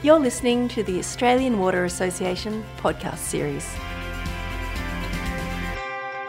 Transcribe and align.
You're 0.00 0.20
listening 0.20 0.68
to 0.68 0.84
the 0.84 1.00
Australian 1.00 1.58
Water 1.58 1.84
Association 1.84 2.64
podcast 2.76 3.18
series. 3.18 3.68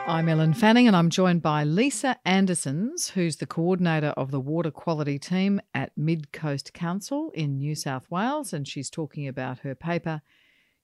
I'm 0.07 0.27
Ellen 0.27 0.55
Fanning, 0.55 0.87
and 0.87 0.95
I'm 0.95 1.11
joined 1.11 1.43
by 1.43 1.65
Lisa 1.65 2.17
Andersons, 2.25 3.09
who's 3.09 3.35
the 3.35 3.45
coordinator 3.45 4.07
of 4.17 4.31
the 4.31 4.39
water 4.39 4.71
quality 4.71 5.19
team 5.19 5.61
at 5.75 5.91
Mid 5.95 6.31
Coast 6.31 6.73
Council 6.73 7.29
in 7.35 7.59
New 7.59 7.75
South 7.75 8.09
Wales. 8.09 8.53
And 8.53 8.67
she's 8.67 8.89
talking 8.89 9.27
about 9.27 9.59
her 9.59 9.75
paper, 9.75 10.23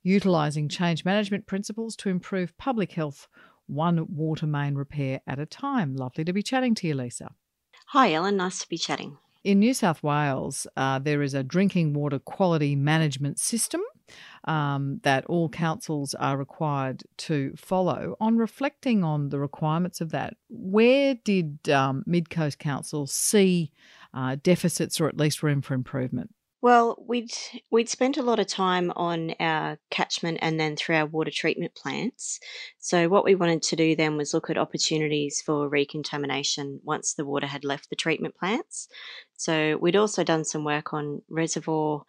Utilising 0.03 0.69
Change 0.69 1.03
Management 1.03 1.47
Principles 1.47 1.95
to 1.95 2.09
Improve 2.09 2.55
Public 2.59 2.91
Health, 2.91 3.27
One 3.65 4.05
Water 4.15 4.45
Main 4.45 4.75
Repair 4.75 5.21
at 5.25 5.39
a 5.39 5.47
Time. 5.47 5.95
Lovely 5.95 6.23
to 6.23 6.33
be 6.33 6.43
chatting 6.43 6.75
to 6.75 6.87
you, 6.87 6.93
Lisa. 6.93 7.31
Hi, 7.87 8.13
Ellen. 8.13 8.37
Nice 8.37 8.59
to 8.59 8.69
be 8.69 8.77
chatting. 8.77 9.17
In 9.45 9.59
New 9.59 9.75
South 9.75 10.01
Wales, 10.01 10.65
uh, 10.75 10.97
there 10.97 11.21
is 11.21 11.35
a 11.35 11.43
drinking 11.43 11.93
water 11.93 12.17
quality 12.17 12.75
management 12.75 13.37
system 13.37 13.79
um, 14.45 14.99
that 15.03 15.23
all 15.27 15.49
councils 15.49 16.15
are 16.15 16.35
required 16.35 17.03
to 17.17 17.53
follow. 17.55 18.17
On 18.19 18.37
reflecting 18.37 19.03
on 19.03 19.29
the 19.29 19.37
requirements 19.37 20.01
of 20.01 20.09
that, 20.09 20.33
where 20.49 21.13
did 21.23 21.69
um, 21.69 22.03
Mid 22.07 22.31
Coast 22.31 22.57
Council 22.57 23.05
see 23.05 23.71
uh, 24.15 24.37
deficits 24.41 24.99
or 24.99 25.07
at 25.07 25.17
least 25.17 25.43
room 25.43 25.61
for 25.61 25.75
improvement? 25.75 26.33
Well, 26.65 26.97
we'd 27.07 27.29
we'd 27.69 27.89
spent 27.89 28.17
a 28.17 28.23
lot 28.23 28.39
of 28.39 28.47
time 28.47 28.91
on 28.95 29.35
our 29.39 29.77
catchment 29.91 30.39
and 30.41 30.59
then 30.59 30.75
through 30.75 30.95
our 30.95 31.05
water 31.05 31.29
treatment 31.29 31.75
plants. 31.75 32.39
So 32.79 33.07
what 33.07 33.23
we 33.23 33.35
wanted 33.35 33.61
to 33.61 33.75
do 33.75 33.95
then 33.95 34.17
was 34.17 34.33
look 34.33 34.49
at 34.49 34.57
opportunities 34.57 35.43
for 35.45 35.69
recontamination 35.69 36.79
once 36.83 37.13
the 37.13 37.23
water 37.23 37.45
had 37.45 37.63
left 37.65 37.91
the 37.91 37.95
treatment 37.95 38.35
plants. 38.35 38.87
So 39.37 39.77
we'd 39.79 39.95
also 39.95 40.23
done 40.23 40.43
some 40.43 40.63
work 40.63 40.91
on 40.91 41.21
reservoir 41.29 42.01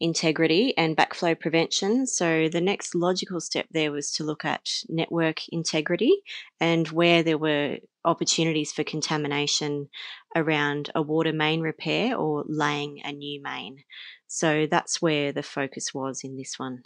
integrity 0.00 0.72
and 0.78 0.96
backflow 0.96 1.38
prevention. 1.38 2.06
So 2.06 2.48
the 2.48 2.62
next 2.62 2.94
logical 2.94 3.38
step 3.38 3.66
there 3.70 3.92
was 3.92 4.12
to 4.12 4.24
look 4.24 4.46
at 4.46 4.66
network 4.88 5.46
integrity 5.50 6.22
and 6.58 6.88
where 6.88 7.22
there 7.22 7.36
were 7.36 7.76
opportunities 8.04 8.72
for 8.72 8.84
contamination 8.84 9.88
around 10.34 10.90
a 10.94 11.02
water 11.02 11.32
main 11.32 11.60
repair 11.60 12.16
or 12.16 12.44
laying 12.46 13.00
a 13.04 13.12
new 13.12 13.42
main. 13.42 13.78
So 14.26 14.66
that's 14.70 15.02
where 15.02 15.32
the 15.32 15.42
focus 15.42 15.92
was 15.92 16.22
in 16.24 16.36
this 16.36 16.58
one. 16.58 16.82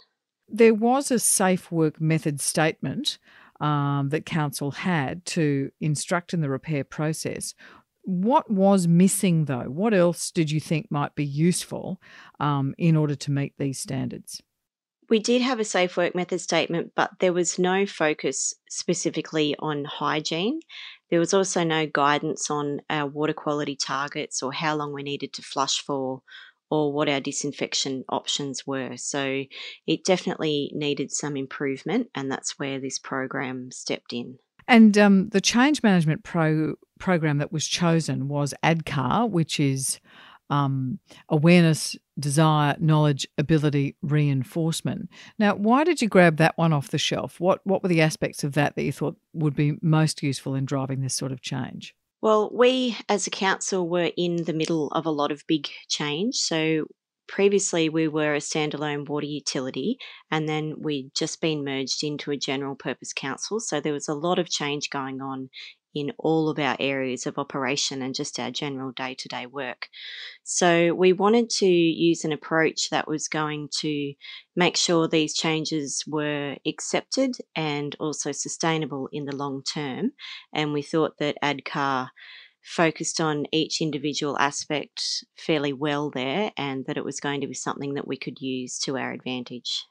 There 0.47 0.73
was 0.73 1.11
a 1.11 1.19
safe 1.19 1.71
work 1.71 1.99
method 1.99 2.39
statement 2.39 3.17
um, 3.59 4.09
that 4.09 4.25
council 4.25 4.71
had 4.71 5.25
to 5.25 5.71
instruct 5.79 6.33
in 6.33 6.41
the 6.41 6.49
repair 6.49 6.83
process. 6.83 7.53
What 8.03 8.51
was 8.51 8.87
missing 8.87 9.45
though? 9.45 9.65
What 9.67 9.93
else 9.93 10.29
did 10.29 10.51
you 10.51 10.59
think 10.59 10.91
might 10.91 11.15
be 11.15 11.25
useful 11.25 11.99
um, 12.39 12.75
in 12.77 12.95
order 12.95 13.15
to 13.15 13.31
meet 13.31 13.53
these 13.57 13.79
standards? 13.79 14.43
We 15.09 15.19
did 15.19 15.41
have 15.41 15.59
a 15.59 15.65
safe 15.65 15.97
work 15.97 16.15
method 16.15 16.41
statement, 16.41 16.93
but 16.95 17.11
there 17.19 17.33
was 17.33 17.59
no 17.59 17.85
focus 17.85 18.53
specifically 18.69 19.55
on 19.59 19.85
hygiene. 19.85 20.59
There 21.09 21.19
was 21.19 21.33
also 21.33 21.63
no 21.63 21.85
guidance 21.85 22.49
on 22.49 22.81
our 22.89 23.07
water 23.07 23.33
quality 23.33 23.75
targets 23.75 24.41
or 24.41 24.51
how 24.51 24.75
long 24.75 24.93
we 24.93 25.03
needed 25.03 25.33
to 25.33 25.41
flush 25.41 25.81
for 25.81 26.21
or 26.69 26.91
what 26.91 27.07
our 27.07 27.19
disinfection 27.19 28.03
options 28.09 28.65
were. 28.65 28.97
So 28.97 29.43
it 29.85 30.03
definitely 30.03 30.71
needed 30.73 31.11
some 31.11 31.37
improvement, 31.37 32.07
and 32.15 32.31
that's 32.31 32.57
where 32.57 32.79
this 32.79 32.97
program 32.99 33.71
stepped 33.71 34.13
in. 34.13 34.39
And 34.67 34.97
um, 34.97 35.29
the 35.29 35.41
change 35.41 35.83
management 35.83 36.23
pro- 36.23 36.75
program 36.99 37.37
that 37.37 37.51
was 37.51 37.67
chosen 37.67 38.27
was 38.27 38.53
ADKAR, 38.63 39.29
which 39.29 39.59
is 39.59 39.99
um, 40.49 40.99
awareness, 41.29 41.95
desire, 42.19 42.75
knowledge, 42.79 43.27
ability, 43.37 43.95
reinforcement. 44.01 45.09
Now, 45.39 45.55
why 45.55 45.83
did 45.83 46.01
you 46.01 46.07
grab 46.07 46.37
that 46.37 46.57
one 46.57 46.73
off 46.73 46.89
the 46.89 46.97
shelf? 46.97 47.39
What 47.39 47.61
what 47.65 47.83
were 47.83 47.89
the 47.89 48.01
aspects 48.01 48.43
of 48.43 48.53
that 48.53 48.75
that 48.75 48.83
you 48.83 48.91
thought 48.91 49.17
would 49.33 49.55
be 49.55 49.77
most 49.81 50.23
useful 50.23 50.55
in 50.55 50.65
driving 50.65 51.01
this 51.01 51.15
sort 51.15 51.31
of 51.31 51.41
change? 51.41 51.95
Well, 52.21 52.49
we 52.53 52.97
as 53.09 53.27
a 53.27 53.31
council 53.31 53.87
were 53.87 54.11
in 54.17 54.45
the 54.45 54.53
middle 54.53 54.87
of 54.89 55.05
a 55.05 55.11
lot 55.11 55.31
of 55.31 55.45
big 55.47 55.67
change. 55.89 56.35
So 56.35 56.87
previously 57.27 57.89
we 57.89 58.07
were 58.07 58.35
a 58.35 58.39
standalone 58.39 59.07
water 59.07 59.25
utility 59.25 59.97
and 60.31 60.47
then 60.47 60.75
we'd 60.79 61.11
just 61.15 61.41
been 61.41 61.63
merged 61.63 62.03
into 62.03 62.31
a 62.31 62.37
general 62.37 62.75
purpose 62.75 63.13
council. 63.13 63.59
So 63.59 63.79
there 63.79 63.93
was 63.93 64.07
a 64.07 64.13
lot 64.13 64.39
of 64.39 64.49
change 64.49 64.89
going 64.89 65.21
on 65.21 65.49
in 65.95 66.11
all 66.19 66.49
of 66.49 66.59
our 66.59 66.75
areas 66.79 67.25
of 67.25 67.39
operation 67.39 68.01
and 68.01 68.13
just 68.13 68.39
our 68.39 68.51
general 68.51 68.91
day 68.91 69.15
to 69.15 69.27
day 69.27 69.45
work. 69.45 69.87
So, 70.43 70.93
we 70.93 71.13
wanted 71.13 71.49
to 71.61 71.65
use 71.65 72.25
an 72.25 72.33
approach 72.33 72.89
that 72.91 73.07
was 73.07 73.27
going 73.27 73.69
to 73.79 74.13
make 74.55 74.77
sure 74.77 75.07
these 75.07 75.33
changes 75.33 76.03
were 76.05 76.57
accepted 76.67 77.37
and 77.55 77.95
also 77.99 78.31
sustainable 78.31 79.09
in 79.11 79.25
the 79.25 79.35
long 79.35 79.63
term. 79.63 80.11
And 80.53 80.73
we 80.73 80.81
thought 80.81 81.17
that 81.19 81.37
ADKAR 81.41 82.09
focused 82.65 83.21
on 83.21 83.45
each 83.51 83.79
individual 83.79 84.37
aspect 84.39 85.23
fairly 85.37 85.71
well 85.71 86.09
there 86.09 86.51
and 86.57 86.85
that 86.87 86.97
it 86.97 87.05
was 87.05 87.19
going 87.19 87.39
to 87.41 87.47
be 87.47 87.53
something 87.53 87.93
that 87.93 88.07
we 88.07 88.17
could 88.17 88.41
use 88.41 88.79
to 88.79 88.97
our 88.97 89.11
advantage. 89.11 89.85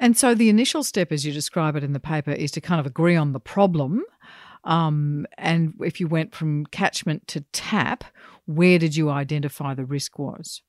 And 0.00 0.16
so 0.16 0.34
the 0.34 0.48
initial 0.48 0.82
step, 0.84 1.12
as 1.12 1.26
you 1.26 1.32
describe 1.32 1.76
it 1.76 1.84
in 1.84 1.92
the 1.92 2.00
paper, 2.00 2.30
is 2.30 2.50
to 2.52 2.60
kind 2.60 2.80
of 2.80 2.86
agree 2.86 3.16
on 3.16 3.32
the 3.32 3.40
problem 3.40 4.04
um, 4.64 5.26
and 5.36 5.74
if 5.80 6.00
you 6.00 6.08
went 6.08 6.34
from 6.34 6.66
catchment 6.66 7.26
to 7.28 7.40
tap, 7.52 8.04
where 8.46 8.78
did 8.78 8.96
you 8.96 9.10
identify 9.10 9.74
the 9.74 9.84
risk 9.84 10.18
was? 10.18 10.62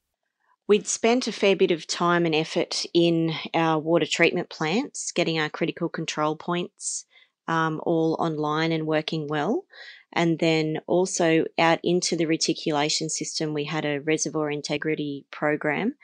We'd 0.67 0.87
spent 0.87 1.27
a 1.27 1.31
fair 1.31 1.55
bit 1.55 1.71
of 1.71 1.87
time 1.87 2.25
and 2.25 2.35
effort 2.35 2.85
in 2.93 3.33
our 3.53 3.79
water 3.79 4.05
treatment 4.05 4.49
plants, 4.49 5.11
getting 5.11 5.39
our 5.39 5.49
critical 5.49 5.89
control 5.89 6.35
points 6.35 7.05
um, 7.47 7.81
all 7.83 8.15
online 8.19 8.71
and 8.71 8.85
working 8.85 9.27
well. 9.27 9.65
And 10.13 10.39
then 10.39 10.79
also 10.87 11.45
out 11.57 11.79
into 11.83 12.15
the 12.15 12.25
reticulation 12.25 13.09
system, 13.09 13.53
we 13.53 13.65
had 13.65 13.85
a 13.85 13.99
reservoir 13.99 14.49
integrity 14.49 15.25
program 15.31 15.95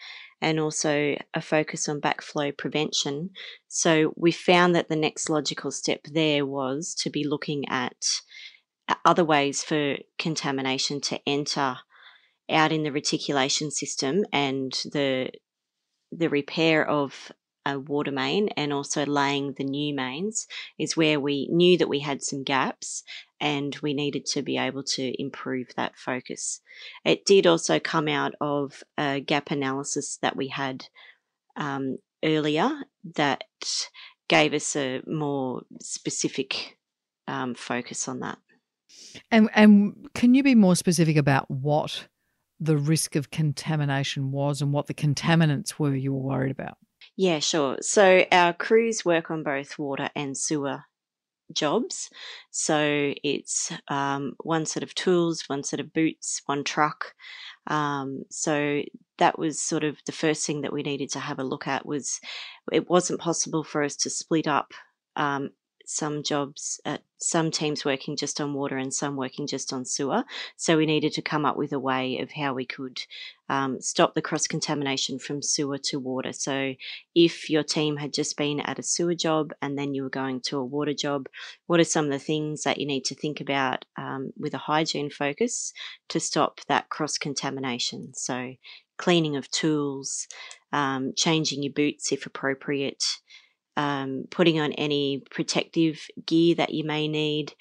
and 0.41 0.59
also 0.59 1.15
a 1.33 1.41
focus 1.41 1.89
on 1.89 2.01
backflow 2.01 2.55
prevention. 2.55 3.31
So 3.67 4.13
we 4.15 4.31
found 4.31 4.75
that 4.75 4.89
the 4.89 4.95
next 4.95 5.29
logical 5.29 5.71
step 5.71 6.01
there 6.11 6.45
was 6.45 6.93
to 6.99 7.09
be 7.09 7.27
looking 7.27 7.67
at 7.67 7.95
uh, 8.87 8.95
other 9.03 9.25
ways 9.25 9.63
for 9.63 9.97
contamination 10.19 11.01
to 11.01 11.19
enter 11.25 11.77
out 12.49 12.71
in 12.71 12.83
the 12.83 12.91
reticulation 12.91 13.71
system 13.71 14.23
and 14.31 14.71
the 14.91 15.31
the 16.11 16.29
repair 16.29 16.87
of 16.87 17.31
a 17.65 17.79
water 17.79 18.11
main 18.11 18.49
and 18.49 18.71
also 18.71 19.05
laying 19.05 19.53
the 19.53 19.63
new 19.63 19.93
mains 19.93 20.47
is 20.77 20.95
where 20.95 21.19
we 21.19 21.47
knew 21.51 21.77
that 21.77 21.89
we 21.89 21.99
had 21.99 22.21
some 22.21 22.43
gaps 22.43 23.03
and 23.39 23.75
we 23.81 23.93
needed 23.93 24.25
to 24.25 24.41
be 24.41 24.57
able 24.57 24.83
to 24.83 25.21
improve 25.21 25.67
that 25.75 25.97
focus. 25.97 26.61
It 27.03 27.25
did 27.25 27.47
also 27.47 27.79
come 27.79 28.07
out 28.07 28.33
of 28.39 28.83
a 28.97 29.19
gap 29.19 29.51
analysis 29.51 30.17
that 30.21 30.35
we 30.35 30.47
had 30.49 30.87
um, 31.55 31.97
earlier 32.23 32.71
that 33.15 33.43
gave 34.27 34.53
us 34.53 34.75
a 34.75 35.01
more 35.07 35.63
specific 35.81 36.77
um, 37.27 37.55
focus 37.55 38.07
on 38.07 38.19
that. 38.21 38.37
And 39.31 39.49
and 39.53 40.09
can 40.13 40.33
you 40.33 40.43
be 40.43 40.55
more 40.55 40.75
specific 40.75 41.17
about 41.17 41.49
what 41.49 42.07
the 42.59 42.77
risk 42.77 43.15
of 43.15 43.31
contamination 43.31 44.31
was 44.31 44.61
and 44.61 44.71
what 44.71 44.87
the 44.87 44.93
contaminants 44.93 45.77
were 45.77 45.95
you 45.95 46.13
were 46.13 46.21
worried 46.21 46.51
about? 46.51 46.77
Yeah, 47.17 47.39
sure. 47.39 47.77
So 47.81 48.25
our 48.31 48.53
crews 48.53 49.05
work 49.05 49.31
on 49.31 49.43
both 49.43 49.79
water 49.79 50.09
and 50.15 50.37
sewer 50.37 50.83
jobs. 51.53 52.09
So 52.51 53.13
it's 53.23 53.71
um, 53.89 54.35
one 54.43 54.65
set 54.65 54.83
of 54.83 54.95
tools, 54.95 55.43
one 55.47 55.63
set 55.63 55.79
of 55.79 55.93
boots, 55.93 56.41
one 56.47 56.63
truck. 56.63 57.15
Um, 57.67 58.23
so 58.31 58.83
that 59.19 59.39
was 59.39 59.61
sort 59.61 59.83
of 59.83 59.97
the 60.05 60.13
first 60.13 60.45
thing 60.47 60.61
that 60.61 60.73
we 60.73 60.83
needed 60.83 61.09
to 61.11 61.19
have 61.19 61.39
a 61.39 61.43
look 61.45 61.67
at 61.67 61.85
was 61.85 62.19
it 62.73 62.89
wasn't 62.89 63.21
possible 63.21 63.63
for 63.63 63.83
us 63.83 63.95
to 63.97 64.09
split 64.09 64.47
up 64.47 64.73
um, 65.15 65.51
some 65.85 66.23
jobs, 66.23 66.81
uh, 66.85 66.99
some 67.17 67.51
teams 67.51 67.85
working 67.85 68.15
just 68.17 68.41
on 68.41 68.53
water 68.53 68.77
and 68.77 68.93
some 68.93 69.15
working 69.15 69.47
just 69.47 69.71
on 69.71 69.85
sewer. 69.85 70.23
So 70.57 70.77
we 70.77 70.85
needed 70.85 71.13
to 71.13 71.21
come 71.21 71.45
up 71.45 71.57
with 71.57 71.71
a 71.73 71.79
way 71.79 72.19
of 72.19 72.31
how 72.31 72.53
we 72.53 72.65
could 72.65 73.01
um, 73.47 73.79
stop 73.81 74.13
the 74.13 74.21
cross 74.21 74.47
contamination 74.47 75.19
from 75.19 75.41
sewer 75.41 75.77
to 75.85 75.99
water. 75.99 76.33
So 76.33 76.73
if 77.13 77.49
your 77.49 77.63
team 77.63 77.97
had 77.97 78.13
just 78.13 78.37
been 78.37 78.59
at 78.59 78.79
a 78.79 78.83
sewer 78.83 79.15
job 79.15 79.53
and 79.61 79.77
then 79.77 79.93
you 79.93 80.03
were 80.03 80.09
going 80.09 80.41
to 80.41 80.57
a 80.57 80.65
water 80.65 80.93
job, 80.93 81.27
what 81.67 81.79
are 81.79 81.85
some 81.85 82.05
of 82.05 82.11
the 82.11 82.19
things 82.19 82.63
that 82.63 82.79
you 82.79 82.85
need 82.85 83.05
to 83.05 83.15
think 83.15 83.41
about 83.41 83.85
um, 83.97 84.31
with 84.37 84.53
a 84.53 84.59
hygiene 84.59 85.09
focus 85.09 85.73
to 86.09 86.19
stop 86.19 86.61
that 86.67 86.89
cross 86.89 87.17
contamination? 87.17 88.13
So 88.13 88.55
cleaning 88.97 89.35
of 89.35 89.49
tools, 89.51 90.27
um, 90.71 91.13
changing 91.15 91.63
your 91.63 91.73
boots 91.73 92.11
if 92.11 92.25
appropriate 92.25 93.03
um, 93.77 94.25
putting 94.29 94.59
on 94.59 94.73
any 94.73 95.23
protective 95.31 96.07
gear 96.25 96.55
that 96.55 96.73
you 96.73 96.83
may 96.83 97.07
need, 97.07 97.53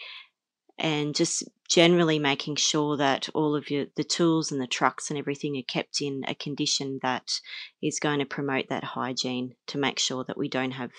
and 0.79 1.15
just 1.15 1.45
generally 1.69 2.19
making 2.19 2.57
sure 2.57 2.97
that 2.97 3.29
all 3.35 3.57
of 3.57 3.71
your 3.71 3.87
the 3.97 4.05
tools 4.05 4.53
and 4.53 4.61
the 4.61 4.67
trucks 4.67 5.11
and 5.11 5.19
everything 5.19 5.57
are 5.57 5.63
kept 5.63 6.01
in 6.01 6.23
a 6.29 6.35
condition 6.35 6.99
that 7.03 7.41
is 7.83 7.99
going 7.99 8.19
to 8.19 8.27
promote 8.27 8.69
that 8.69 8.85
hygiene 8.85 9.55
to 9.67 9.79
make 9.79 9.99
sure 9.99 10.25
that 10.25 10.37
we 10.37 10.49
don't 10.49 10.73
have 10.73 10.91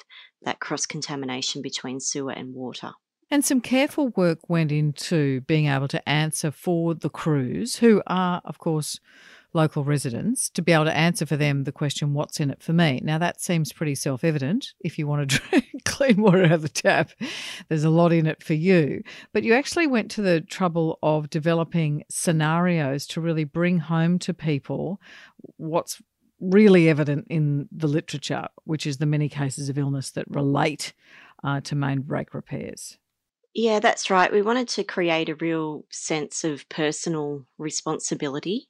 that 0.44 0.60
cross 0.60 0.86
contamination 0.86 1.62
between 1.62 2.00
sewer 2.00 2.32
and 2.32 2.54
water. 2.54 2.92
And 3.32 3.44
some 3.44 3.62
careful 3.62 4.10
work 4.10 4.50
went 4.50 4.72
into 4.72 5.42
being 5.42 5.66
able 5.66 5.88
to 5.90 6.10
answer 6.10 6.52
for 6.52 6.94
the 6.94 7.10
crews, 7.10 7.78
who 7.78 8.04
are, 8.06 8.42
of 8.46 8.60
course, 8.60 9.00
local 9.56 9.84
residents, 9.84 10.50
to 10.50 10.62
be 10.62 10.72
able 10.72 10.86
to 10.86 10.96
answer 10.96 11.26
for 11.26 11.38
them 11.38 11.64
the 11.64 11.72
question, 11.72 12.14
What's 12.14 12.40
in 12.40 12.52
it 12.52 12.62
for 12.62 12.74
me? 12.74 13.02
Now, 13.04 13.18
that 13.18 13.42
seems 13.42 13.74
pretty 13.74 13.96
self 13.96 14.24
evident. 14.24 14.74
If 14.82 15.00
you 15.00 15.08
want 15.08 15.30
to 15.30 15.40
drink 15.50 15.84
clean 15.86 16.22
water 16.22 16.44
out 16.44 16.52
of 16.52 16.62
the 16.62 16.70
tap, 16.70 17.12
there's 17.70 17.84
a 17.84 17.90
lot 17.90 18.14
in 18.14 18.28
it 18.28 18.44
for 18.44 18.54
you. 18.54 19.02
But 19.34 19.44
you 19.44 19.54
actually 19.54 19.88
went 19.88 20.12
to 20.12 20.22
the 20.22 20.42
trouble 20.42 21.00
of 21.02 21.30
developing 21.30 22.04
scenarios 22.10 23.08
to 23.08 23.22
really 23.22 23.46
bring 23.46 23.80
home 23.80 24.20
to 24.20 24.34
people 24.34 25.02
what's 25.58 26.02
really 26.40 26.90
evident 26.90 27.26
in 27.30 27.68
the 27.72 27.88
literature, 27.88 28.48
which 28.66 28.86
is 28.86 28.98
the 28.98 29.06
many 29.06 29.30
cases 29.30 29.70
of 29.70 29.78
illness 29.78 30.12
that 30.12 30.26
relate 30.30 30.94
uh, 31.44 31.62
to 31.62 31.76
main 31.76 32.02
break 32.02 32.34
repairs. 32.34 32.98
Yeah, 33.54 33.80
that's 33.80 34.10
right. 34.10 34.32
We 34.32 34.42
wanted 34.42 34.68
to 34.70 34.84
create 34.84 35.30
a 35.30 35.36
real 35.36 35.86
sense 35.90 36.44
of 36.44 36.68
personal 36.68 37.46
responsibility. 37.58 38.68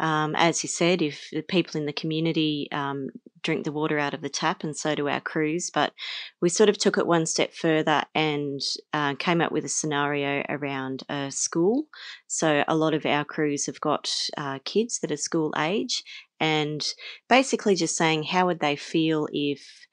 Um, 0.00 0.34
as 0.36 0.62
you 0.62 0.68
said, 0.68 1.02
if 1.02 1.28
the 1.30 1.42
people 1.42 1.80
in 1.80 1.86
the 1.86 1.92
community 1.92 2.68
um, 2.72 3.10
drink 3.42 3.64
the 3.64 3.72
water 3.72 3.98
out 3.98 4.14
of 4.14 4.22
the 4.22 4.28
tap, 4.28 4.64
and 4.64 4.76
so 4.76 4.94
do 4.94 5.08
our 5.08 5.20
crews, 5.20 5.70
but 5.72 5.92
we 6.40 6.48
sort 6.48 6.68
of 6.68 6.78
took 6.78 6.98
it 6.98 7.06
one 7.06 7.26
step 7.26 7.54
further 7.54 8.02
and 8.14 8.60
uh, 8.92 9.14
came 9.14 9.40
up 9.40 9.52
with 9.52 9.64
a 9.64 9.68
scenario 9.68 10.44
around 10.48 11.04
a 11.08 11.30
school. 11.30 11.84
So 12.26 12.64
a 12.66 12.74
lot 12.74 12.94
of 12.94 13.06
our 13.06 13.24
crews 13.24 13.66
have 13.66 13.80
got 13.80 14.12
uh, 14.36 14.58
kids 14.64 14.98
that 15.00 15.12
are 15.12 15.16
school 15.16 15.54
age, 15.56 16.02
and 16.40 16.84
basically 17.28 17.76
just 17.76 17.96
saying 17.96 18.24
how 18.24 18.46
would 18.46 18.60
they 18.60 18.76
feel 18.76 19.28
if 19.32 19.86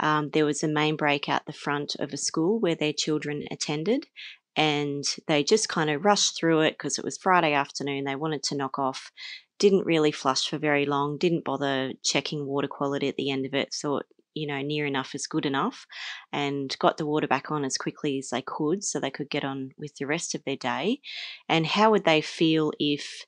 um, 0.00 0.30
there 0.32 0.44
was 0.44 0.62
a 0.62 0.68
main 0.68 0.94
break 0.94 1.28
out 1.28 1.46
the 1.46 1.52
front 1.52 1.96
of 1.98 2.12
a 2.12 2.16
school 2.16 2.60
where 2.60 2.76
their 2.76 2.92
children 2.92 3.42
attended, 3.50 4.06
and 4.54 5.04
they 5.26 5.42
just 5.42 5.68
kind 5.68 5.90
of 5.90 6.04
rushed 6.04 6.38
through 6.38 6.60
it 6.60 6.74
because 6.74 6.98
it 6.98 7.04
was 7.04 7.18
Friday 7.18 7.52
afternoon. 7.52 8.04
They 8.04 8.16
wanted 8.16 8.42
to 8.44 8.56
knock 8.56 8.78
off, 8.78 9.10
didn't 9.58 9.86
really 9.86 10.12
flush 10.12 10.48
for 10.48 10.58
very 10.58 10.86
long, 10.86 11.18
didn't 11.18 11.44
bother 11.44 11.92
checking 12.04 12.46
water 12.46 12.68
quality 12.68 13.08
at 13.08 13.16
the 13.16 13.30
end 13.30 13.46
of 13.46 13.54
it, 13.54 13.74
thought, 13.74 14.04
you 14.34 14.46
know, 14.46 14.60
near 14.62 14.86
enough 14.86 15.14
is 15.14 15.26
good 15.26 15.46
enough, 15.46 15.86
and 16.32 16.76
got 16.78 16.96
the 16.96 17.06
water 17.06 17.26
back 17.26 17.50
on 17.50 17.64
as 17.64 17.76
quickly 17.76 18.18
as 18.18 18.28
they 18.30 18.42
could 18.42 18.84
so 18.84 19.00
they 19.00 19.10
could 19.10 19.30
get 19.30 19.44
on 19.44 19.70
with 19.76 19.94
the 19.96 20.06
rest 20.06 20.34
of 20.34 20.44
their 20.44 20.56
day. 20.56 21.00
And 21.48 21.66
how 21.66 21.90
would 21.90 22.04
they 22.04 22.20
feel 22.20 22.72
if 22.78 23.24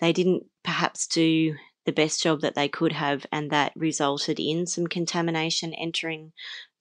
they 0.00 0.12
didn't 0.12 0.44
perhaps 0.64 1.06
do 1.06 1.54
the 1.86 1.92
best 1.92 2.22
job 2.22 2.40
that 2.42 2.54
they 2.54 2.68
could 2.68 2.92
have, 2.92 3.26
and 3.32 3.50
that 3.50 3.72
resulted 3.74 4.38
in 4.38 4.66
some 4.66 4.86
contamination 4.86 5.72
entering 5.74 6.32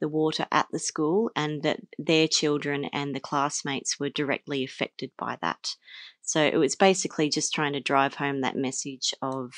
the 0.01 0.07
water 0.07 0.45
at 0.51 0.67
the 0.71 0.79
school, 0.79 1.31
and 1.35 1.63
that 1.63 1.79
their 1.97 2.27
children 2.27 2.85
and 2.85 3.15
the 3.15 3.19
classmates 3.19 3.99
were 3.99 4.09
directly 4.09 4.63
affected 4.63 5.11
by 5.17 5.37
that. 5.41 5.75
So 6.21 6.41
it 6.41 6.57
was 6.57 6.75
basically 6.75 7.29
just 7.29 7.53
trying 7.53 7.73
to 7.73 7.79
drive 7.79 8.15
home 8.15 8.41
that 8.41 8.55
message 8.55 9.13
of 9.21 9.53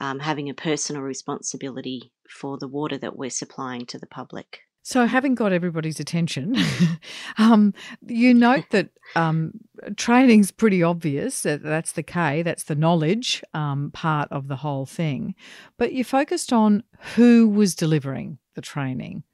um, 0.00 0.18
having 0.18 0.48
a 0.48 0.54
personal 0.54 1.02
responsibility 1.02 2.12
for 2.28 2.58
the 2.58 2.68
water 2.68 2.98
that 2.98 3.16
we're 3.16 3.30
supplying 3.30 3.86
to 3.86 3.98
the 3.98 4.06
public. 4.06 4.60
So, 4.82 5.06
having 5.06 5.34
got 5.34 5.52
everybody's 5.52 6.00
attention, 6.00 6.56
um, 7.38 7.74
you 8.06 8.32
note 8.32 8.64
that 8.70 8.90
um, 9.14 9.52
training's 9.96 10.50
pretty 10.50 10.82
obvious. 10.82 11.42
That 11.42 11.62
that's 11.62 11.92
the 11.92 12.02
K, 12.02 12.42
that's 12.42 12.64
the 12.64 12.74
knowledge 12.74 13.42
um, 13.52 13.90
part 13.92 14.28
of 14.32 14.48
the 14.48 14.56
whole 14.56 14.86
thing. 14.86 15.34
But 15.76 15.92
you 15.92 16.02
focused 16.02 16.52
on 16.52 16.82
who 17.14 17.48
was 17.48 17.74
delivering 17.74 18.38
the 18.54 18.62
training. 18.62 19.24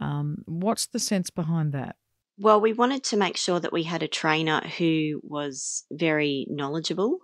Um, 0.00 0.44
what's 0.46 0.86
the 0.86 0.98
sense 0.98 1.30
behind 1.30 1.72
that? 1.72 1.96
Well, 2.38 2.60
we 2.60 2.72
wanted 2.72 3.04
to 3.04 3.16
make 3.16 3.36
sure 3.36 3.60
that 3.60 3.72
we 3.72 3.84
had 3.84 4.02
a 4.02 4.08
trainer 4.08 4.60
who 4.60 5.20
was 5.22 5.84
very 5.92 6.46
knowledgeable 6.50 7.20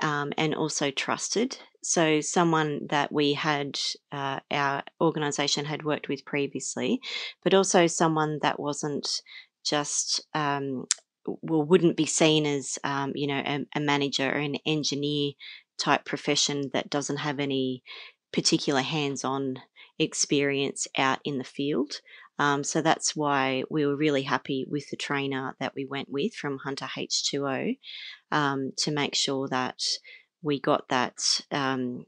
um, 0.00 0.32
and 0.36 0.54
also 0.54 0.90
trusted. 0.90 1.58
So, 1.82 2.20
someone 2.20 2.86
that 2.90 3.12
we 3.12 3.34
had, 3.34 3.78
uh, 4.10 4.40
our 4.50 4.82
organisation 5.00 5.64
had 5.66 5.84
worked 5.84 6.08
with 6.08 6.24
previously, 6.24 7.00
but 7.42 7.54
also 7.54 7.86
someone 7.86 8.38
that 8.42 8.58
wasn't 8.58 9.20
just, 9.64 10.26
um, 10.34 10.86
well, 11.26 11.62
wouldn't 11.62 11.96
be 11.96 12.06
seen 12.06 12.46
as, 12.46 12.78
um, 12.84 13.12
you 13.14 13.26
know, 13.26 13.42
a, 13.44 13.66
a 13.76 13.80
manager 13.80 14.28
or 14.28 14.38
an 14.38 14.56
engineer 14.66 15.32
type 15.78 16.04
profession 16.04 16.70
that 16.72 16.90
doesn't 16.90 17.18
have 17.18 17.40
any 17.40 17.82
particular 18.32 18.82
hands 18.82 19.24
on 19.24 19.56
experience 19.98 20.86
out 20.98 21.20
in 21.24 21.38
the 21.38 21.44
field. 21.44 22.00
Um, 22.38 22.64
so 22.64 22.82
that's 22.82 23.14
why 23.14 23.64
we 23.70 23.86
were 23.86 23.96
really 23.96 24.22
happy 24.22 24.66
with 24.68 24.88
the 24.90 24.96
trainer 24.96 25.54
that 25.60 25.74
we 25.74 25.84
went 25.84 26.08
with 26.10 26.34
from 26.34 26.58
Hunter 26.58 26.86
H2O 26.86 27.78
um, 28.32 28.72
to 28.78 28.90
make 28.90 29.14
sure 29.14 29.48
that 29.48 29.80
we 30.42 30.60
got 30.60 30.88
that 30.88 31.18
um, 31.50 32.06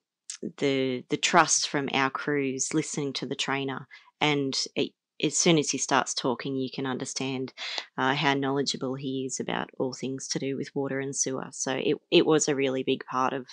the 0.58 1.04
the 1.08 1.16
trust 1.16 1.68
from 1.68 1.88
our 1.94 2.10
crews 2.10 2.74
listening 2.74 3.12
to 3.14 3.26
the 3.26 3.34
trainer 3.34 3.86
and 4.20 4.54
it, 4.74 4.92
as 5.22 5.36
soon 5.36 5.58
as 5.58 5.70
he 5.70 5.78
starts 5.78 6.12
talking, 6.14 6.56
you 6.56 6.68
can 6.72 6.86
understand 6.86 7.52
uh, 7.96 8.14
how 8.14 8.34
knowledgeable 8.34 8.94
he 8.94 9.24
is 9.26 9.40
about 9.40 9.70
all 9.78 9.94
things 9.94 10.28
to 10.28 10.38
do 10.38 10.56
with 10.56 10.74
water 10.74 11.00
and 11.00 11.16
sewer. 11.16 11.48
So 11.52 11.72
it, 11.72 11.96
it 12.10 12.26
was 12.26 12.48
a 12.48 12.54
really 12.54 12.82
big 12.82 13.04
part 13.06 13.32
of 13.32 13.46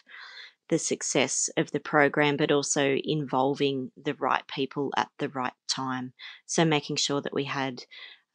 the 0.73 0.79
success 0.79 1.51
of 1.55 1.69
the 1.69 1.79
program, 1.79 2.35
but 2.35 2.51
also 2.51 2.97
involving 3.03 3.91
the 3.95 4.15
right 4.15 4.41
people 4.47 4.91
at 4.97 5.07
the 5.19 5.29
right 5.29 5.53
time. 5.69 6.13
So 6.47 6.65
making 6.65 6.95
sure 6.95 7.21
that 7.21 7.33
we 7.33 7.43
had 7.43 7.83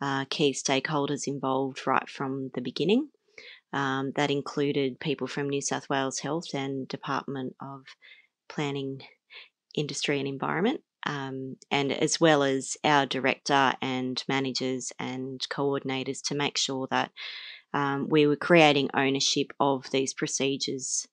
uh, 0.01 0.25
key 0.31 0.53
stakeholders 0.53 1.27
involved 1.27 1.85
right 1.85 2.09
from 2.09 2.51
the 2.55 2.61
beginning. 2.61 3.09
Um, 3.73 4.13
that 4.15 4.31
included 4.31 5.01
people 5.01 5.27
from 5.27 5.49
New 5.49 5.61
South 5.61 5.89
Wales 5.91 6.21
Health 6.21 6.55
and 6.55 6.87
Department 6.87 7.57
of 7.61 7.83
Planning, 8.49 9.01
Industry 9.75 10.21
and 10.21 10.29
Environment, 10.29 10.81
um, 11.07 11.57
and 11.73 11.91
as 11.91 12.21
well 12.21 12.45
as 12.45 12.77
our 12.85 13.05
director 13.05 13.75
and 13.83 14.23
managers 14.29 14.93
and 15.01 15.41
coordinators 15.51 16.23
to 16.29 16.37
make 16.37 16.57
sure 16.57 16.87
that 16.93 17.11
um, 17.75 18.07
we 18.09 18.29
were 18.29 18.37
creating 18.37 18.91
ownership 18.95 19.53
of 19.59 19.91
these 19.91 20.15
procedures 20.15 21.05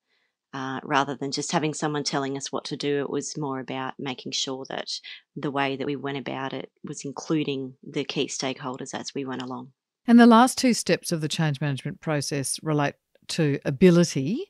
uh, 0.56 0.80
rather 0.84 1.16
than 1.16 1.32
just 1.32 1.52
having 1.52 1.74
someone 1.74 2.06
telling 2.06 2.38
us 2.38 2.50
what 2.50 2.64
to 2.64 2.78
do. 2.78 3.02
It 3.02 3.10
was 3.10 3.38
more 3.38 3.60
about 3.60 3.96
making 4.00 4.32
sure 4.32 4.64
that 4.70 4.88
the 5.36 5.52
way 5.52 5.76
that 5.76 5.86
we 5.86 5.98
went 5.98 6.18
about 6.18 6.54
it 6.54 6.72
was 6.82 7.04
including 7.04 7.74
the 7.84 8.06
key 8.06 8.28
stakeholders 8.28 8.98
as 8.98 9.14
we 9.14 9.26
went 9.26 9.42
along. 9.42 9.74
And 10.08 10.18
the 10.18 10.26
last 10.26 10.58
two 10.58 10.74
steps 10.74 11.12
of 11.12 11.20
the 11.20 11.28
change 11.28 11.60
management 11.60 12.00
process 12.00 12.58
relate 12.64 12.96
to 13.30 13.60
ability 13.66 14.50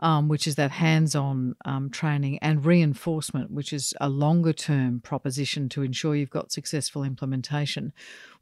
um, 0.00 0.28
which 0.28 0.46
is 0.46 0.56
that 0.56 0.70
hands 0.72 1.14
on 1.14 1.56
um, 1.64 1.90
training, 1.90 2.38
and 2.42 2.64
reinforcement, 2.64 3.50
which 3.50 3.72
is 3.72 3.94
a 4.00 4.08
longer 4.08 4.52
term 4.52 5.00
proposition 5.00 5.68
to 5.70 5.82
ensure 5.82 6.14
you've 6.14 6.30
got 6.30 6.52
successful 6.52 7.02
implementation. 7.02 7.92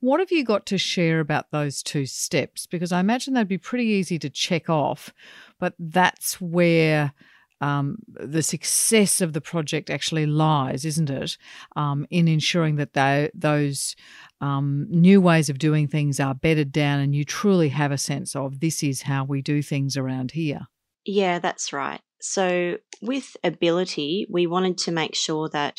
What 0.00 0.20
have 0.20 0.32
you 0.32 0.44
got 0.44 0.66
to 0.66 0.78
share 0.78 1.20
about 1.20 1.50
those 1.50 1.82
two 1.82 2.06
steps? 2.06 2.66
Because 2.66 2.92
I 2.92 3.00
imagine 3.00 3.34
they'd 3.34 3.48
be 3.48 3.58
pretty 3.58 3.86
easy 3.86 4.18
to 4.18 4.30
check 4.30 4.68
off, 4.68 5.12
but 5.58 5.74
that's 5.78 6.40
where. 6.40 7.12
Um, 7.60 7.98
the 8.08 8.42
success 8.42 9.22
of 9.22 9.32
the 9.32 9.40
project 9.40 9.88
actually 9.88 10.26
lies, 10.26 10.84
isn't 10.84 11.08
it, 11.08 11.38
um, 11.76 12.04
in 12.10 12.28
ensuring 12.28 12.76
that 12.76 12.92
they, 12.92 13.30
those 13.32 13.96
um, 14.42 14.86
new 14.90 15.18
ways 15.18 15.48
of 15.48 15.58
doing 15.58 15.88
things 15.88 16.20
are 16.20 16.34
bedded 16.34 16.72
down 16.72 17.00
and 17.00 17.14
you 17.14 17.24
truly 17.24 17.70
have 17.70 17.90
a 17.90 17.96
sense 17.96 18.36
of 18.36 18.60
this 18.60 18.82
is 18.82 19.02
how 19.02 19.24
we 19.24 19.40
do 19.40 19.62
things 19.62 19.96
around 19.96 20.32
here. 20.32 20.66
Yeah, 21.04 21.38
that's 21.38 21.72
right. 21.72 22.00
So, 22.20 22.78
with 23.02 23.36
ability, 23.44 24.26
we 24.30 24.46
wanted 24.46 24.78
to 24.78 24.92
make 24.92 25.14
sure 25.14 25.48
that 25.50 25.78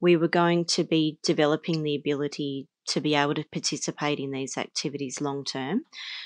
we 0.00 0.16
were 0.16 0.28
going 0.28 0.64
to 0.66 0.82
be 0.82 1.18
developing 1.22 1.82
the 1.82 1.94
ability 1.94 2.66
to 2.88 3.00
be 3.00 3.14
able 3.14 3.34
to 3.34 3.44
participate 3.52 4.18
in 4.18 4.32
these 4.32 4.58
activities 4.58 5.20
long 5.20 5.44
term. 5.44 5.82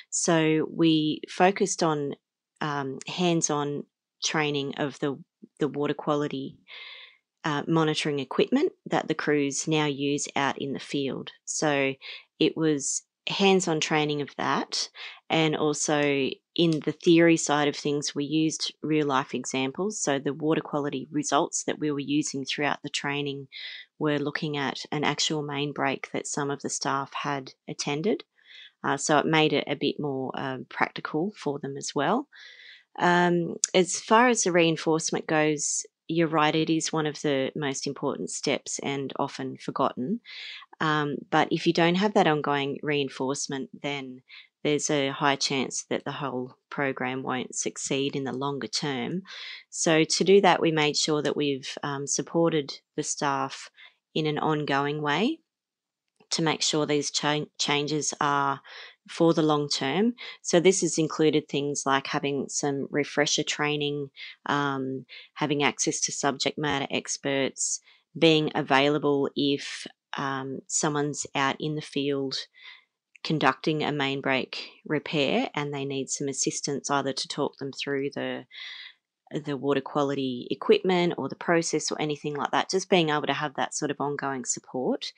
So, 0.08 0.66
we 0.74 1.20
focused 1.28 1.82
on 1.82 2.14
um, 2.62 2.98
hands 3.06 3.50
on 3.50 3.84
training 4.24 4.74
of 4.78 4.98
the, 5.00 5.22
the 5.60 5.68
water 5.68 5.94
quality 5.94 6.56
uh, 7.44 7.62
monitoring 7.68 8.20
equipment 8.20 8.72
that 8.86 9.06
the 9.06 9.14
crews 9.14 9.68
now 9.68 9.84
use 9.84 10.26
out 10.34 10.58
in 10.58 10.72
the 10.72 10.80
field. 10.80 11.30
So, 11.44 11.92
it 12.40 12.56
was 12.56 13.02
hands 13.28 13.68
on 13.68 13.80
training 13.80 14.22
of 14.22 14.34
that 14.36 14.88
and 15.30 15.54
also 15.56 16.30
in 16.54 16.80
the 16.80 16.92
theory 16.92 17.36
side 17.36 17.68
of 17.68 17.76
things, 17.76 18.14
we 18.14 18.24
used 18.24 18.74
real 18.82 19.06
life 19.06 19.34
examples. 19.34 20.00
So 20.00 20.18
the 20.18 20.32
water 20.32 20.60
quality 20.60 21.06
results 21.10 21.64
that 21.64 21.78
we 21.78 21.90
were 21.90 22.00
using 22.00 22.44
throughout 22.44 22.82
the 22.82 22.88
training 22.88 23.48
were 23.98 24.18
looking 24.18 24.56
at 24.56 24.84
an 24.90 25.04
actual 25.04 25.42
main 25.42 25.72
break 25.72 26.10
that 26.12 26.26
some 26.26 26.50
of 26.50 26.62
the 26.62 26.70
staff 26.70 27.12
had 27.14 27.52
attended. 27.68 28.24
Uh, 28.82 28.96
so 28.96 29.18
it 29.18 29.26
made 29.26 29.52
it 29.52 29.64
a 29.66 29.76
bit 29.76 30.00
more 30.00 30.32
um, 30.34 30.66
practical 30.68 31.32
for 31.36 31.58
them 31.58 31.76
as 31.76 31.94
well. 31.94 32.28
Um, 32.98 33.56
as 33.74 34.00
far 34.00 34.28
as 34.28 34.42
the 34.42 34.52
reinforcement 34.52 35.26
goes, 35.26 35.84
you're 36.08 36.28
right, 36.28 36.54
it 36.54 36.70
is 36.70 36.92
one 36.92 37.06
of 37.06 37.20
the 37.22 37.52
most 37.54 37.86
important 37.86 38.30
steps 38.30 38.78
and 38.80 39.12
often 39.18 39.56
forgotten. 39.58 40.20
Um, 40.80 41.16
but 41.30 41.48
if 41.50 41.66
you 41.66 41.72
don't 41.72 41.96
have 41.96 42.14
that 42.14 42.26
ongoing 42.26 42.78
reinforcement, 42.82 43.70
then 43.82 44.22
there's 44.64 44.90
a 44.90 45.10
high 45.10 45.36
chance 45.36 45.84
that 45.84 46.04
the 46.04 46.12
whole 46.12 46.56
program 46.70 47.22
won't 47.22 47.54
succeed 47.54 48.16
in 48.16 48.24
the 48.24 48.32
longer 48.32 48.66
term. 48.66 49.22
So, 49.70 50.04
to 50.04 50.24
do 50.24 50.40
that, 50.40 50.60
we 50.60 50.72
made 50.72 50.96
sure 50.96 51.22
that 51.22 51.36
we've 51.36 51.76
um, 51.82 52.06
supported 52.06 52.80
the 52.96 53.02
staff 53.02 53.70
in 54.14 54.26
an 54.26 54.38
ongoing 54.38 55.00
way 55.00 55.38
to 56.30 56.42
make 56.42 56.62
sure 56.62 56.86
these 56.86 57.10
cha- 57.10 57.46
changes 57.58 58.12
are 58.20 58.60
for 59.08 59.34
the 59.34 59.42
long 59.42 59.68
term. 59.68 60.14
So, 60.42 60.60
this 60.60 60.80
has 60.82 60.98
included 60.98 61.48
things 61.48 61.84
like 61.86 62.06
having 62.06 62.48
some 62.48 62.86
refresher 62.90 63.42
training, 63.42 64.10
um, 64.46 65.06
having 65.34 65.62
access 65.62 66.00
to 66.02 66.12
subject 66.12 66.58
matter 66.58 66.86
experts, 66.90 67.80
being 68.18 68.50
available 68.54 69.28
if 69.36 69.86
um, 70.16 70.60
someone's 70.66 71.26
out 71.34 71.56
in 71.60 71.74
the 71.74 71.82
field 71.82 72.36
conducting 73.24 73.82
a 73.82 73.92
main 73.92 74.20
break 74.20 74.70
repair 74.86 75.50
and 75.54 75.74
they 75.74 75.84
need 75.84 76.08
some 76.08 76.28
assistance 76.28 76.90
either 76.90 77.12
to 77.12 77.28
talk 77.28 77.56
them 77.58 77.72
through 77.72 78.10
the 78.14 78.44
the 79.44 79.56
water 79.56 79.82
quality 79.82 80.46
equipment 80.50 81.12
or 81.18 81.28
the 81.28 81.36
process 81.36 81.92
or 81.92 82.00
anything 82.00 82.34
like 82.34 82.50
that 82.52 82.70
just 82.70 82.88
being 82.88 83.10
able 83.10 83.26
to 83.26 83.34
have 83.34 83.54
that 83.56 83.74
sort 83.74 83.90
of 83.90 84.00
ongoing 84.00 84.44
support 84.44 85.12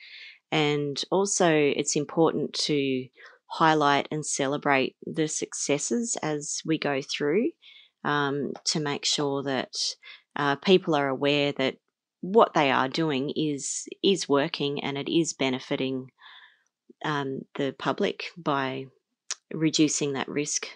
and 0.51 1.03
also 1.11 1.49
it's 1.49 1.95
important 1.95 2.51
to 2.51 3.05
highlight 3.51 4.07
and 4.11 4.25
celebrate 4.25 4.95
the 5.05 5.27
successes 5.27 6.17
as 6.23 6.61
we 6.65 6.77
go 6.77 7.01
through 7.01 7.49
um, 8.03 8.53
to 8.63 8.79
make 8.79 9.05
sure 9.05 9.43
that 9.43 9.75
uh, 10.35 10.55
people 10.55 10.95
are 10.95 11.09
aware 11.09 11.51
that 11.51 11.75
what 12.21 12.53
they 12.53 12.71
are 12.71 12.87
doing 12.87 13.31
is 13.35 13.87
is 14.03 14.29
working 14.29 14.83
and 14.83 14.97
it 14.97 15.09
is 15.09 15.33
benefiting 15.33 16.07
um, 17.03 17.41
the 17.55 17.75
public 17.77 18.25
by 18.37 18.85
reducing 19.53 20.13
that 20.13 20.29
risk. 20.29 20.67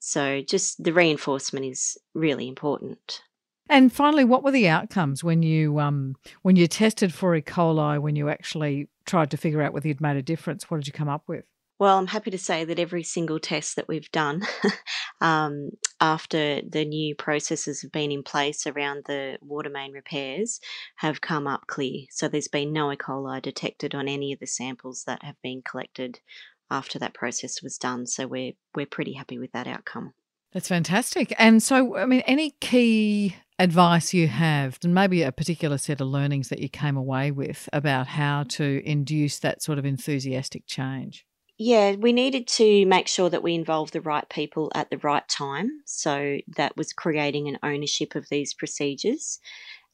So, 0.00 0.40
just 0.40 0.82
the 0.82 0.92
reinforcement 0.92 1.66
is 1.66 1.98
really 2.14 2.48
important. 2.48 3.22
And 3.68 3.92
finally, 3.92 4.24
what 4.24 4.44
were 4.44 4.52
the 4.52 4.68
outcomes 4.68 5.24
when 5.24 5.42
you 5.42 5.80
um, 5.80 6.14
when 6.42 6.56
you 6.56 6.68
tested 6.68 7.12
for 7.12 7.34
E. 7.34 7.42
coli? 7.42 8.00
When 8.00 8.16
you 8.16 8.28
actually 8.28 8.88
tried 9.04 9.30
to 9.32 9.36
figure 9.36 9.62
out 9.62 9.72
whether 9.72 9.88
you'd 9.88 10.00
made 10.00 10.16
a 10.16 10.22
difference, 10.22 10.70
what 10.70 10.78
did 10.78 10.86
you 10.86 10.92
come 10.92 11.08
up 11.08 11.24
with? 11.26 11.44
Well, 11.78 11.98
I'm 11.98 12.06
happy 12.06 12.30
to 12.30 12.38
say 12.38 12.64
that 12.64 12.78
every 12.78 13.02
single 13.02 13.38
test 13.38 13.76
that 13.76 13.86
we've 13.86 14.10
done 14.10 14.42
um, 15.20 15.70
after 16.00 16.62
the 16.62 16.86
new 16.86 17.14
processes 17.14 17.82
have 17.82 17.92
been 17.92 18.10
in 18.10 18.22
place 18.22 18.66
around 18.66 19.04
the 19.06 19.36
water 19.42 19.68
main 19.68 19.92
repairs 19.92 20.58
have 20.96 21.20
come 21.20 21.46
up 21.46 21.66
clear. 21.66 22.06
So 22.10 22.28
there's 22.28 22.48
been 22.48 22.72
no 22.72 22.90
E. 22.90 22.96
coli 22.96 23.42
detected 23.42 23.94
on 23.94 24.08
any 24.08 24.32
of 24.32 24.40
the 24.40 24.46
samples 24.46 25.04
that 25.06 25.22
have 25.22 25.36
been 25.42 25.62
collected 25.62 26.20
after 26.70 26.98
that 26.98 27.14
process 27.14 27.62
was 27.62 27.76
done. 27.76 28.06
So 28.06 28.26
we're 28.26 28.52
we're 28.74 28.86
pretty 28.86 29.12
happy 29.12 29.38
with 29.38 29.52
that 29.52 29.66
outcome. 29.66 30.14
That's 30.52 30.68
fantastic. 30.68 31.34
And 31.38 31.62
so, 31.62 31.96
I 31.96 32.06
mean, 32.06 32.20
any 32.20 32.52
key 32.60 33.36
advice 33.58 34.14
you 34.14 34.28
have, 34.28 34.78
and 34.82 34.94
maybe 34.94 35.22
a 35.22 35.32
particular 35.32 35.76
set 35.76 36.00
of 36.00 36.08
learnings 36.08 36.48
that 36.48 36.60
you 36.60 36.70
came 36.70 36.96
away 36.96 37.30
with 37.30 37.68
about 37.74 38.06
how 38.06 38.44
to 38.44 38.82
induce 38.84 39.38
that 39.40 39.62
sort 39.62 39.78
of 39.78 39.84
enthusiastic 39.84 40.66
change? 40.66 41.26
Yeah, 41.58 41.94
we 41.94 42.12
needed 42.12 42.46
to 42.48 42.84
make 42.84 43.08
sure 43.08 43.30
that 43.30 43.42
we 43.42 43.54
involved 43.54 43.94
the 43.94 44.02
right 44.02 44.28
people 44.28 44.70
at 44.74 44.90
the 44.90 44.98
right 44.98 45.26
time. 45.26 45.80
So 45.86 46.38
that 46.56 46.76
was 46.76 46.92
creating 46.92 47.48
an 47.48 47.58
ownership 47.62 48.14
of 48.14 48.28
these 48.28 48.52
procedures. 48.52 49.40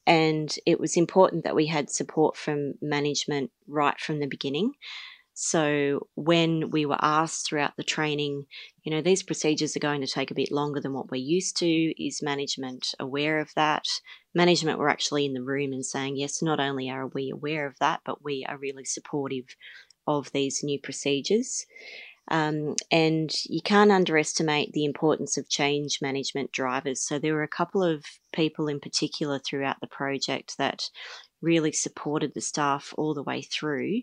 And 0.04 0.52
it 0.66 0.81
was 0.81 0.97
important 0.97 1.45
that 1.45 1.54
we 1.54 1.66
had 1.66 1.88
support 1.88 2.37
from 2.37 2.75
management 2.83 3.52
right 3.69 3.99
from 4.00 4.19
the 4.19 4.26
beginning. 4.26 4.73
So 5.35 6.09
when 6.16 6.71
we 6.71 6.85
were 6.85 6.99
asked 7.00 7.47
throughout 7.47 7.76
the 7.76 7.85
training, 7.85 8.47
you 8.83 8.90
know, 8.90 9.00
these 9.00 9.23
procedures 9.23 9.76
are 9.76 9.81
going 9.81 10.00
to 10.00 10.07
take 10.09 10.33
a 10.33 10.35
bit 10.35 10.50
longer 10.50 10.81
than 10.81 10.92
what 10.92 11.11
we're 11.12 11.16
used 11.16 11.57
to, 11.59 11.66
is 12.04 12.23
management 12.23 12.88
aware 12.99 13.38
of 13.38 13.50
that? 13.54 13.85
Management 14.35 14.81
were 14.81 14.90
actually 14.90 15.25
in 15.26 15.33
the 15.33 15.42
room 15.42 15.73
and 15.73 15.87
saying, 15.87 16.16
yes, 16.16 16.42
not 16.42 16.59
only 16.59 16.90
are 16.90 17.07
we 17.07 17.31
aware 17.31 17.66
of 17.66 17.78
that, 17.78 18.00
but 18.04 18.23
we 18.23 18.45
are 18.49 18.59
really 18.59 18.85
supportive 18.85 19.45
of 20.06 20.30
these 20.32 20.62
new 20.62 20.80
procedures. 20.80 21.66
Um, 22.30 22.76
and 22.90 23.30
you 23.47 23.61
can't 23.62 23.90
underestimate 23.90 24.73
the 24.73 24.85
importance 24.85 25.37
of 25.37 25.49
change 25.49 25.99
management 26.00 26.52
drivers. 26.52 27.02
So, 27.02 27.18
there 27.18 27.35
were 27.35 27.42
a 27.42 27.49
couple 27.49 27.82
of 27.82 28.04
people 28.32 28.68
in 28.68 28.80
particular 28.80 29.38
throughout 29.38 29.80
the 29.80 29.88
project 29.88 30.56
that 30.59 30.88
really 31.40 31.73
supported 31.73 32.32
the 32.35 32.40
staff 32.40 32.94
all 32.97 33.12
the 33.12 33.25
way 33.25 33.42
through. 33.42 34.02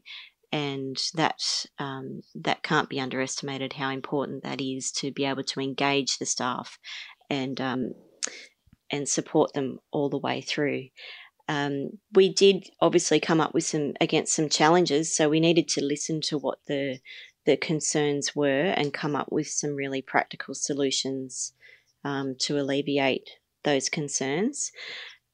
And 0.51 0.97
that 1.13 1.65
um, 1.77 2.21
that 2.35 2.63
can't 2.63 2.89
be 2.89 2.99
underestimated. 2.99 3.73
How 3.73 3.91
important 3.91 4.43
that 4.43 4.59
is 4.59 4.91
to 4.93 5.11
be 5.11 5.25
able 5.25 5.43
to 5.43 5.59
engage 5.59 6.17
the 6.17 6.25
staff 6.25 6.79
and 7.29 7.61
um, 7.61 7.93
and 8.91 9.07
support 9.07 9.53
them 9.53 9.79
all 9.91 10.09
the 10.09 10.17
way 10.17 10.41
through. 10.41 10.85
Um, 11.49 11.97
we 12.13 12.31
did 12.31 12.69
obviously 12.79 13.19
come 13.19 13.41
up 13.41 13.55
with 13.55 13.65
some 13.65 13.93
against 13.99 14.35
some 14.35 14.49
challenges, 14.49 15.13
so 15.13 15.27
we 15.27 15.39
needed 15.39 15.67
to 15.69 15.83
listen 15.83 16.21
to 16.21 16.37
what 16.37 16.59
the 16.67 16.99
the 17.45 17.57
concerns 17.57 18.35
were 18.35 18.73
and 18.77 18.93
come 18.93 19.15
up 19.15 19.31
with 19.31 19.47
some 19.47 19.75
really 19.75 20.03
practical 20.03 20.53
solutions 20.53 21.53
um, 22.05 22.35
to 22.41 22.59
alleviate 22.59 23.31
those 23.63 23.89
concerns. 23.89 24.71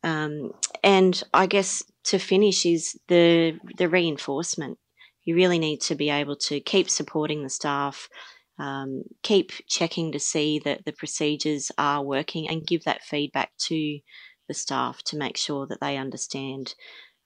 Um, 0.03 0.51
and 0.83 1.21
I 1.33 1.47
guess 1.47 1.83
to 2.05 2.17
finish 2.17 2.65
is 2.65 2.97
the 3.09 3.59
the 3.77 3.89
reinforcement. 3.89 4.77
You 5.25 5.35
really 5.35 5.59
need 5.59 5.81
to 5.81 5.95
be 5.95 6.09
able 6.09 6.37
to 6.47 6.61
keep 6.61 6.89
supporting 6.89 7.43
the 7.43 7.49
staff, 7.49 8.07
um, 8.57 9.03
keep 9.21 9.51
checking 9.67 10.13
to 10.13 10.19
see 10.19 10.59
that 10.59 10.85
the 10.85 10.93
procedures 10.93 11.73
are 11.77 12.01
working, 12.01 12.47
and 12.47 12.65
give 12.65 12.85
that 12.85 13.03
feedback 13.03 13.51
to 13.67 13.99
the 14.47 14.53
staff 14.53 15.01
to 15.03 15.17
make 15.17 15.37
sure 15.37 15.65
that 15.67 15.79
they 15.81 15.97
understand 15.97 16.75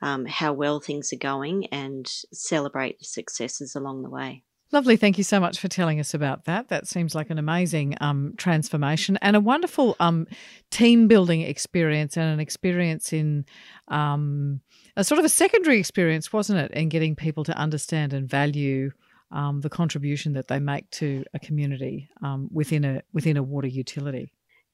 um, 0.01 0.25
how 0.25 0.53
well 0.53 0.79
things 0.79 1.11
are 1.13 1.17
going 1.17 1.65
and 1.67 2.07
celebrate 2.31 2.99
the 2.99 3.05
successes 3.05 3.75
along 3.75 4.03
the 4.03 4.09
way. 4.09 4.43
Lovely. 4.71 4.97
Thank 4.97 5.17
you 5.17 5.23
so 5.23 5.39
much 5.39 5.59
for 5.59 5.67
telling 5.67 5.99
us 5.99 6.13
about 6.13 6.45
that. 6.45 6.69
That 6.69 6.87
seems 6.87 7.15
like 7.15 7.31
an 7.31 7.39
amazing 7.39 7.95
um, 8.01 8.35
transformation 8.37 9.17
and 9.21 9.35
a 9.35 9.39
wonderful 9.39 9.95
um, 9.99 10.27
team 10.69 11.07
building 11.07 11.41
experience 11.41 12.15
and 12.17 12.31
an 12.31 12.39
experience 12.39 13.11
in 13.11 13.45
um, 13.87 14.61
a 14.95 15.03
sort 15.03 15.17
of 15.17 15.25
a 15.25 15.29
secondary 15.29 15.79
experience, 15.79 16.31
wasn't 16.31 16.59
it, 16.59 16.71
in 16.71 16.89
getting 16.89 17.15
people 17.15 17.43
to 17.45 17.57
understand 17.57 18.13
and 18.13 18.29
value 18.29 18.91
um, 19.31 19.61
the 19.61 19.69
contribution 19.69 20.33
that 20.33 20.47
they 20.49 20.59
make 20.59 20.89
to 20.91 21.23
a 21.33 21.39
community 21.39 22.07
um, 22.21 22.47
within 22.51 22.85
a 22.85 23.01
within 23.11 23.37
a 23.37 23.43
water 23.43 23.67
utility. 23.67 24.33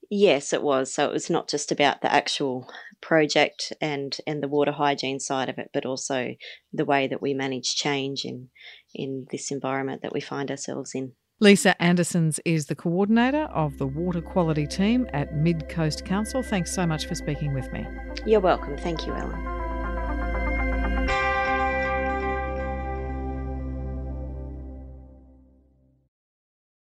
Yes, 0.09 0.53
it 0.53 0.61
was. 0.61 0.93
So 0.93 1.05
it 1.05 1.13
was 1.13 1.29
not 1.29 1.49
just 1.49 1.71
about 1.71 2.01
the 2.01 2.13
actual 2.13 2.69
project 3.01 3.73
and 3.81 4.15
and 4.25 4.41
the 4.41 4.47
water 4.47 4.71
hygiene 4.71 5.19
side 5.19 5.49
of 5.49 5.57
it, 5.57 5.69
but 5.73 5.85
also 5.85 6.35
the 6.73 6.85
way 6.85 7.07
that 7.07 7.21
we 7.21 7.33
manage 7.33 7.75
change 7.75 8.25
in 8.25 8.49
in 8.93 9.25
this 9.31 9.51
environment 9.51 10.01
that 10.01 10.13
we 10.13 10.21
find 10.21 10.51
ourselves 10.51 10.91
in. 10.93 11.13
Lisa 11.41 11.79
Andersons 11.81 12.39
is 12.45 12.67
the 12.67 12.75
coordinator 12.75 13.43
of 13.53 13.77
the 13.77 13.87
water 13.87 14.21
quality 14.21 14.65
team 14.65 15.05
at 15.11 15.35
Mid 15.35 15.67
Coast 15.67 16.05
Council. 16.05 16.41
Thanks 16.41 16.73
so 16.73 16.85
much 16.85 17.07
for 17.07 17.15
speaking 17.15 17.53
with 17.53 17.71
me. 17.73 17.85
You're 18.25 18.39
welcome. 18.39 18.77
Thank 18.77 19.05
you, 19.05 19.13
Ellen. 19.13 19.54